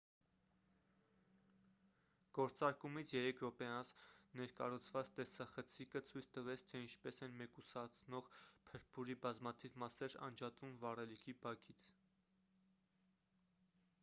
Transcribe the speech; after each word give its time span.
գործարկումից 2.37 3.11
3 3.17 3.25
րոպե 3.41 3.67
անց 3.73 3.89
ներկառուցված 4.39 5.11
տեսախցիկը 5.19 6.01
ցույց 6.11 6.27
տվեց 6.37 6.63
թե 6.71 6.81
ինչպես 6.85 7.21
են 7.27 7.37
մեկուսացնող 7.43 8.29
փրփուրի 8.71 9.17
բազմաթիվ 9.27 9.77
մասեր 9.83 10.15
անջատվում 10.29 10.75
վառելիքի 10.85 11.37
բաքից 11.45 11.85